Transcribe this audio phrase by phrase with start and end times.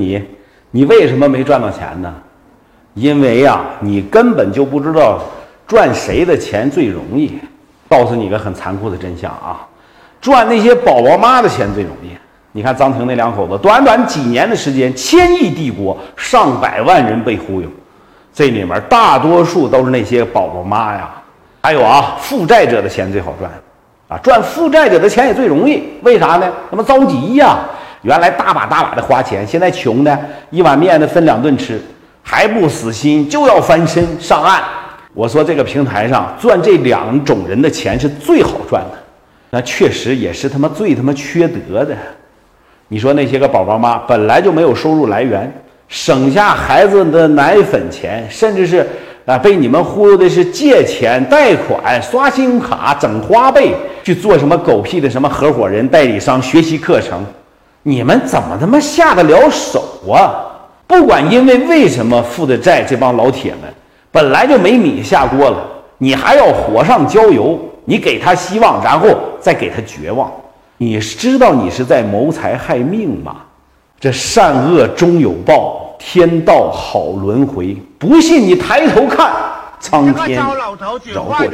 [0.00, 0.22] 你，
[0.70, 2.14] 你为什么没赚到钱呢？
[2.94, 5.20] 因为呀，你根本就不知道
[5.66, 7.38] 赚谁的钱最容易。
[7.88, 9.66] 告诉你个很残酷的真相啊，
[10.20, 12.10] 赚那些宝宝妈的钱最容易。
[12.52, 17.68] 你看张庭那两口子，短短几年的时间，千亿帝国，上百万人被忽悠，
[18.32, 21.10] 这里面大多数都是那些宝宝妈呀。
[21.62, 23.50] 还有啊，负债者的钱最好赚，
[24.08, 25.82] 啊，赚负债者的钱也最容易。
[26.02, 26.52] 为啥呢？
[26.70, 27.58] 他妈着急呀。
[28.02, 30.18] 原来大把大把的花钱，现在穷的
[30.50, 31.80] 一碗面的分两顿吃，
[32.22, 34.62] 还不死心，就要翻身上岸。
[35.12, 38.98] 我说这个平台上赚这两种人的钱是最好赚的，
[39.50, 41.94] 那确实也是他妈最他妈缺德的。
[42.88, 45.52] 你说那些个宝宝妈本来就没有收入来源，
[45.88, 48.86] 省下孩子的奶粉钱，甚至是
[49.26, 57.24] 啊被你们忽悠的是借钱贷款、刷信用卡、整花呗去做什么狗屁的什么合伙人、代理商、学习课程。
[57.82, 60.46] 你们怎么他妈下得了手啊？
[60.86, 63.72] 不管因为为什么负的债，这帮老铁们
[64.10, 65.58] 本来就没米下锅了，
[65.98, 70.30] 你还要火上浇油，你给他希望，然后再给他绝望，
[70.78, 73.36] 你知道你是在谋财害命吗？
[74.00, 79.30] 这善恶终有报，天道好轮回，不信你抬头看，
[79.78, 80.42] 苍天
[81.14, 81.50] 饶过谁？